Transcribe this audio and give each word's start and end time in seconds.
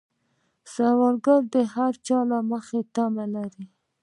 سوالګر 0.73 1.41
د 1.53 1.55
هر 1.73 1.93
چا 2.07 2.19
له 2.31 2.39
مخې 2.51 2.79
تمه 2.95 3.25
لري 3.35 3.65